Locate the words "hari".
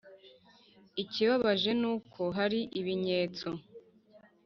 2.37-2.59